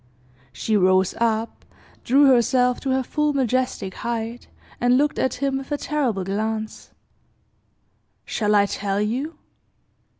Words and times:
She 0.51 0.75
rose 0.75 1.13
up, 1.19 1.63
drew 2.03 2.25
herself 2.25 2.79
to 2.79 2.89
her 2.89 3.03
full 3.03 3.33
majestic 3.33 3.93
height, 3.93 4.47
and 4.79 4.97
looked 4.97 5.19
at 5.19 5.35
him 5.35 5.59
with 5.59 5.71
a 5.71 5.77
terrible 5.77 6.23
glance, 6.23 6.89
"Shall 8.25 8.55
I 8.55 8.65
tell 8.65 8.99
you?" 8.99 9.37